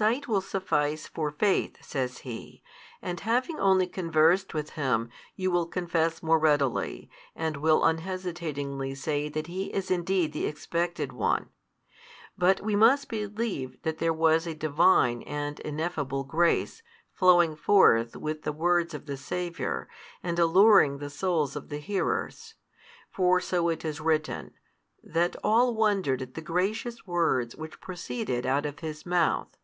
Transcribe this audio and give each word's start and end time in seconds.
Sight 0.00 0.26
will 0.26 0.40
suffice 0.40 1.06
for 1.06 1.30
faith, 1.30 1.76
says 1.84 2.18
he, 2.18 2.62
and 3.02 3.20
having 3.20 3.60
only 3.60 3.86
|153 3.86 3.92
conversed 3.92 4.54
with. 4.54 4.70
Him 4.70 5.10
you 5.36 5.50
will 5.50 5.66
confess 5.66 6.22
more 6.22 6.38
readily, 6.38 7.10
and 7.36 7.58
will 7.58 7.84
unhesitatingly 7.84 8.94
say 8.94 9.28
that 9.28 9.46
He 9.48 9.66
is 9.66 9.90
indeed 9.90 10.32
the 10.32 10.46
Expected 10.46 11.12
One. 11.12 11.50
But 12.38 12.62
we 12.62 12.74
must 12.74 13.10
believe 13.10 13.76
that 13.82 13.98
there 13.98 14.14
was 14.14 14.46
a 14.46 14.54
Divine 14.54 15.20
and 15.24 15.60
Ineffable 15.60 16.24
grace, 16.24 16.82
flowing 17.12 17.54
forth 17.54 18.16
with 18.16 18.44
the 18.44 18.52
words 18.52 18.94
of 18.94 19.04
the 19.04 19.18
Saviour, 19.18 19.86
and 20.22 20.38
alluring 20.38 20.96
the 20.96 21.10
souls 21.10 21.54
of 21.56 21.68
the 21.68 21.76
hearers. 21.76 22.54
For 23.10 23.38
so 23.38 23.68
it 23.68 23.84
is 23.84 24.00
written, 24.00 24.54
that 25.04 25.36
all 25.44 25.74
wondered 25.74 26.22
at 26.22 26.32
the 26.32 26.40
gracious 26.40 27.06
words 27.06 27.54
which 27.54 27.82
proceeded 27.82 28.46
out 28.46 28.64
of 28.64 28.78
His 28.78 29.04
Mouth. 29.04 29.58